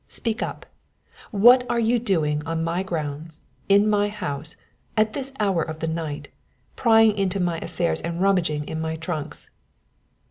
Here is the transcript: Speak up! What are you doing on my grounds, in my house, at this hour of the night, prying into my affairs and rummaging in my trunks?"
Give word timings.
Speak 0.07 0.41
up! 0.41 0.65
What 1.29 1.63
are 1.69 1.79
you 1.79 1.99
doing 1.99 2.43
on 2.43 2.63
my 2.63 2.81
grounds, 2.81 3.41
in 3.69 3.87
my 3.87 4.09
house, 4.09 4.55
at 4.97 5.13
this 5.13 5.31
hour 5.39 5.61
of 5.61 5.77
the 5.77 5.85
night, 5.87 6.29
prying 6.75 7.15
into 7.15 7.39
my 7.39 7.59
affairs 7.59 8.01
and 8.01 8.19
rummaging 8.19 8.67
in 8.67 8.81
my 8.81 8.95
trunks?" 8.95 9.51